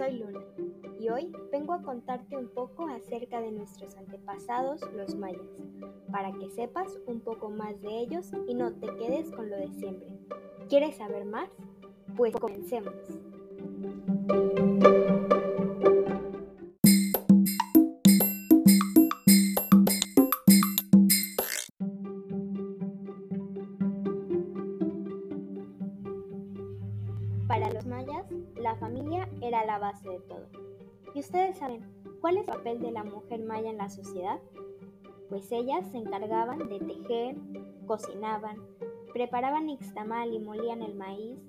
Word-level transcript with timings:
soy 0.00 0.18
Luna 0.18 0.40
y 0.98 1.10
hoy 1.10 1.30
vengo 1.52 1.74
a 1.74 1.82
contarte 1.82 2.34
un 2.34 2.48
poco 2.48 2.88
acerca 2.88 3.38
de 3.42 3.52
nuestros 3.52 3.94
antepasados, 3.98 4.80
los 4.94 5.14
mayas, 5.14 5.42
para 6.10 6.32
que 6.32 6.48
sepas 6.48 6.98
un 7.06 7.20
poco 7.20 7.50
más 7.50 7.78
de 7.82 7.98
ellos 7.98 8.30
y 8.48 8.54
no 8.54 8.72
te 8.72 8.86
quedes 8.96 9.30
con 9.30 9.50
lo 9.50 9.58
de 9.58 9.68
siempre. 9.72 10.08
¿Quieres 10.70 10.96
saber 10.96 11.26
más? 11.26 11.50
Pues 12.16 12.34
comencemos. 12.34 12.94
La 28.70 28.76
familia 28.76 29.28
era 29.40 29.64
la 29.64 29.80
base 29.80 30.08
de 30.08 30.20
todo. 30.20 30.46
¿Y 31.12 31.18
ustedes 31.18 31.58
saben 31.58 31.82
cuál 32.20 32.36
es 32.36 32.46
el 32.46 32.54
papel 32.54 32.80
de 32.80 32.92
la 32.92 33.02
mujer 33.02 33.40
maya 33.42 33.68
en 33.68 33.78
la 33.78 33.90
sociedad? 33.90 34.38
Pues 35.28 35.50
ellas 35.50 35.90
se 35.90 35.98
encargaban 35.98 36.68
de 36.68 36.78
tejer, 36.78 37.36
cocinaban, 37.88 38.58
preparaban 39.12 39.68
ixtamal 39.70 40.32
y 40.32 40.38
molían 40.38 40.82
el 40.82 40.94
maíz, 40.94 41.40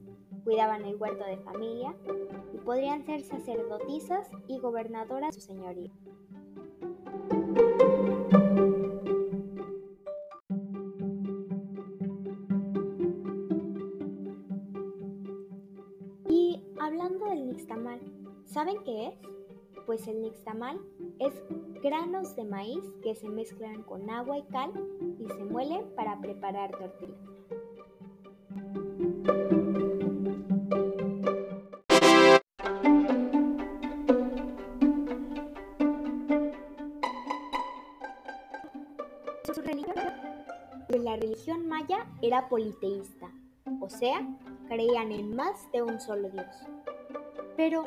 cuidaban 0.44 0.84
el 0.84 0.96
huerto 0.96 1.24
de 1.24 1.38
familia 1.38 1.94
y 2.56 2.58
podrían 2.58 3.06
ser 3.06 3.22
sacerdotisas 3.22 4.28
y 4.48 4.58
gobernadoras 4.58 5.36
de 5.36 5.40
su 5.40 5.46
señoría. 5.46 5.92
Hablando 16.92 17.26
del 17.28 17.48
nixtamal, 17.48 18.02
¿saben 18.44 18.84
qué 18.84 19.08
es? 19.08 19.14
Pues 19.86 20.10
el 20.10 20.22
nixtamal 20.22 20.78
es 21.20 21.34
granos 21.82 22.36
de 22.36 22.44
maíz 22.44 22.84
que 23.02 23.16
se 23.16 23.30
mezclan 23.30 23.84
con 23.84 24.10
agua 24.10 24.40
y 24.40 24.44
cal 24.44 24.74
y 25.18 25.26
se 25.26 25.46
muelen 25.46 25.86
para 25.96 26.20
preparar 26.20 26.72
tortillas. 26.72 27.18
Su 39.46 39.62
religión, 39.62 39.96
la 40.90 41.16
religión 41.16 41.68
maya 41.70 42.06
era 42.22 42.50
politeísta, 42.50 43.32
o 43.80 43.90
sea, 43.90 44.28
creían 44.68 45.14
en 45.14 45.34
más 45.38 45.72
de 45.72 45.84
un 45.84 46.02
solo 46.02 46.30
Dios. 46.30 46.81
Pero, 47.58 47.84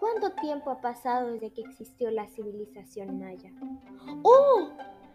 ¿cuánto 0.00 0.32
tiempo 0.40 0.70
ha 0.70 0.80
pasado 0.80 1.32
desde 1.32 1.52
que 1.52 1.62
existió 1.62 2.10
la 2.10 2.26
civilización 2.28 3.18
maya? 3.18 3.52
¡Oh! 4.22 4.68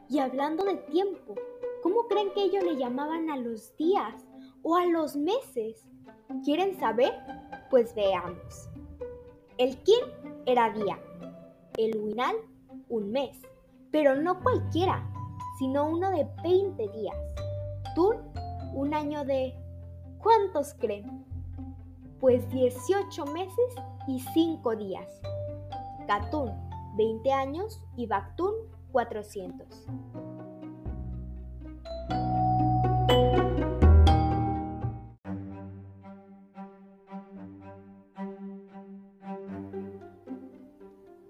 Y 0.10 0.20
hablando 0.20 0.64
de 0.64 0.76
tiempo, 0.78 1.36
¿cómo 1.84 2.08
creen 2.08 2.32
que 2.34 2.44
ellos 2.44 2.64
le 2.64 2.78
llamaban 2.78 3.30
a 3.30 3.38
los 3.38 3.76
días 3.78 4.26
o 4.64 4.76
a 4.76 4.86
los 4.86 5.16
meses? 5.16 5.88
¿Quieren 6.44 6.80
saber? 6.80 7.14
Pues 7.70 7.94
veamos. 7.96 8.70
El 9.58 9.78
kin 9.84 10.04
era 10.46 10.72
día, 10.72 11.00
el 11.78 11.98
huinal 11.98 12.36
un 12.90 13.12
mes, 13.12 13.42
pero 13.92 14.16
no 14.16 14.42
cualquiera, 14.42 15.10
sino 15.58 15.90
uno 15.90 16.12
de 16.12 16.28
20 16.44 16.90
días. 16.90 17.16
Tun 17.96 18.18
un 18.74 18.94
año 18.94 19.24
de... 19.26 19.56
¿Cuántos 20.20 20.76
creen? 20.76 21.26
Pues 22.22 22.48
18 22.52 23.26
meses 23.26 23.76
y 24.08 24.20
5 24.20 24.76
días. 24.76 25.10
Katun 26.08 26.52
20 26.96 27.32
años 27.32 27.82
y 27.98 28.06
Baktun 28.06 28.54
400. 28.92 29.88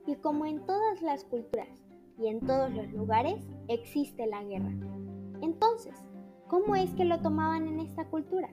Y 0.08 0.16
como 0.16 0.46
en 0.46 0.66
todas 0.66 1.02
las 1.02 1.24
culturas 1.24 1.70
y 2.18 2.28
en 2.28 2.42
todos 2.42 2.70
los 2.70 2.92
lugares 2.92 3.42
existe 3.70 4.28
la 4.28 4.44
guerra. 4.44 4.74
Entonces, 5.42 5.96
¿cómo 6.50 6.76
es 6.76 6.94
que 6.96 7.06
lo 7.06 7.22
tomaban 7.22 7.70
en 7.70 7.80
esta 7.80 8.10
cultura? 8.10 8.50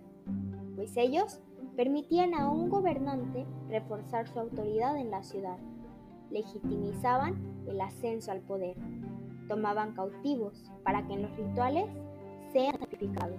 Pues 0.77 0.97
ellos 0.97 1.41
permitían 1.79 2.35
a 2.35 2.51
un 2.51 2.69
gobernante 2.69 3.47
reforzar 3.69 4.27
su 4.27 4.41
autoridad 4.41 4.97
en 4.97 5.13
la 5.13 5.23
ciudad, 5.23 5.59
legitimizaban 6.29 7.37
el 7.69 7.81
ascenso 7.81 8.33
al 8.33 8.41
poder, 8.41 8.75
tomaban 9.47 9.95
cautivos 9.95 10.73
para 10.83 11.07
que 11.07 11.13
en 11.13 11.23
los 11.23 11.37
rituales 11.37 11.89
sean 12.53 12.77
sacrificados. 12.81 13.39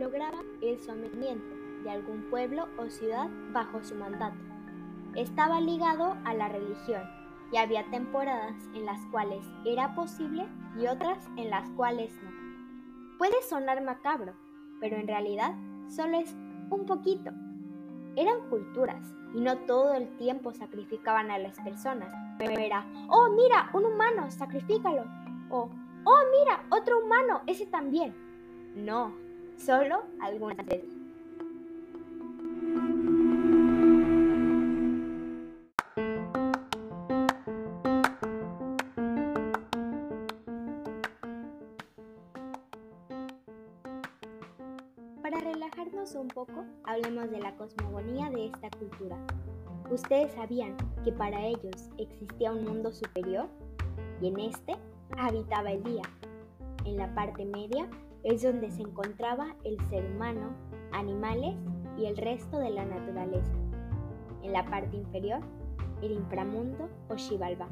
Lograba 0.00 0.42
el 0.62 0.78
sometimiento 0.80 1.54
de 1.84 1.90
algún 1.90 2.22
pueblo 2.30 2.66
o 2.78 2.88
ciudad 2.88 3.28
bajo 3.52 3.82
su 3.84 3.94
mandato. 3.94 4.38
Estaba 5.14 5.60
ligado 5.60 6.16
a 6.24 6.32
la 6.32 6.48
religión 6.48 7.02
y 7.52 7.58
había 7.58 7.84
temporadas 7.90 8.54
en 8.74 8.86
las 8.86 9.04
cuales 9.06 9.44
era 9.66 9.94
posible 9.94 10.46
y 10.78 10.86
otras 10.86 11.28
en 11.36 11.50
las 11.50 11.68
cuales 11.70 12.12
no. 12.22 12.30
Puede 13.18 13.42
sonar 13.42 13.82
macabro, 13.82 14.32
pero 14.80 14.96
en 14.96 15.06
realidad 15.06 15.54
solo 15.88 16.18
es 16.18 16.34
un 16.70 16.86
poquito. 16.86 17.30
Eran 18.16 18.48
culturas 18.48 19.14
y 19.34 19.40
no 19.40 19.58
todo 19.58 19.92
el 19.94 20.16
tiempo 20.16 20.54
sacrificaban 20.54 21.30
a 21.30 21.38
las 21.38 21.60
personas, 21.60 22.12
pero 22.38 22.58
era, 22.58 22.86
oh 23.08 23.28
mira, 23.30 23.68
un 23.74 23.84
humano, 23.84 24.30
sacrifícalo. 24.30 25.04
O, 25.50 25.68
oh 26.04 26.20
mira, 26.38 26.64
otro 26.70 27.04
humano, 27.04 27.42
ese 27.46 27.66
también. 27.66 28.14
No, 28.74 29.12
solo 29.60 30.02
algunas 30.20 30.56
veces. 30.66 30.88
Para 45.22 45.40
relajarnos 45.40 46.14
un 46.14 46.28
poco, 46.28 46.64
hablemos 46.84 47.30
de 47.30 47.40
la 47.40 47.54
cosmogonía 47.56 48.30
de 48.30 48.46
esta 48.46 48.70
cultura. 48.70 49.16
¿Ustedes 49.90 50.32
sabían 50.32 50.76
que 51.04 51.12
para 51.12 51.44
ellos 51.44 51.90
existía 51.98 52.52
un 52.52 52.64
mundo 52.64 52.92
superior? 52.92 53.46
Y 54.22 54.28
en 54.28 54.40
este 54.40 54.76
habitaba 55.18 55.72
el 55.72 55.82
día. 55.82 56.02
En 56.84 56.96
la 56.96 57.14
parte 57.14 57.44
media 57.44 57.88
es 58.22 58.42
donde 58.42 58.70
se 58.70 58.82
encontraba 58.82 59.56
el 59.64 59.78
ser 59.88 60.04
humano, 60.04 60.50
animales 60.92 61.54
y 61.96 62.06
el 62.06 62.16
resto 62.16 62.58
de 62.58 62.70
la 62.70 62.84
naturaleza. 62.84 63.52
En 64.42 64.52
la 64.52 64.64
parte 64.68 64.96
inferior, 64.96 65.40
el 66.02 66.12
inframundo 66.12 66.88
o 67.08 67.16
Xibalbá. 67.16 67.68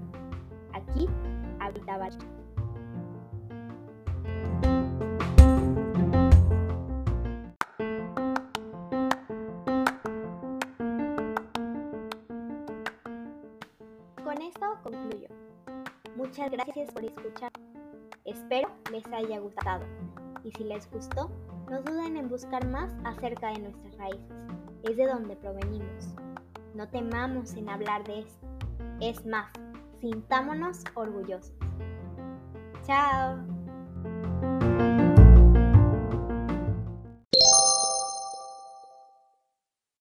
Aquí 0.73 1.07
habitaba 1.61 2.09
Con 14.25 14.43
esto 14.43 14.67
concluyo. 14.83 15.29
Muchas 16.17 16.51
gracias 16.51 16.91
por 16.93 17.05
escuchar. 17.05 17.51
Espero 18.25 18.69
les 18.93 19.07
haya 19.07 19.39
gustado 19.39 19.87
y 20.45 20.53
si 20.53 20.65
les 20.65 20.91
gustó, 20.91 21.31
no 21.71 21.83
duden 21.83 22.17
en 22.17 22.29
buscar 22.29 22.67
más 22.67 22.95
acerca 23.05 23.49
de 23.49 23.61
nuestras 23.61 23.97
raíces. 23.97 24.47
Es 24.85 24.97
de 24.97 25.07
donde 25.07 25.37
provenimos. 25.37 26.15
No 26.75 26.89
temamos 26.89 27.55
en 27.55 27.69
hablar 27.69 28.05
de 28.05 28.21
esto. 28.21 28.47
Es 29.01 29.27
más, 29.27 29.51
sintámonos 30.01 30.85
orgullosos. 30.95 31.53
Chao. 32.87 33.58